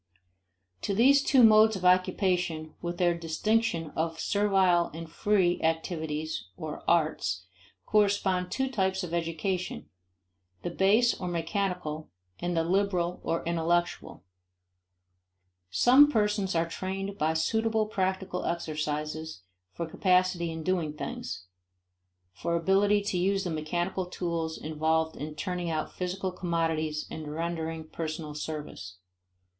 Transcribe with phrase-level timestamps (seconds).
[0.81, 6.83] To these two modes of occupation, with their distinction of servile and free activities (or
[6.89, 7.45] "arts")
[7.85, 9.91] correspond two types of education:
[10.63, 12.09] the base or mechanical
[12.39, 14.23] and the liberal or intellectual.
[15.69, 21.45] Some persons are trained by suitable practical exercises for capacity in doing things,
[22.33, 27.83] for ability to use the mechanical tools involved in turning out physical commodities and rendering
[27.87, 28.97] personal service.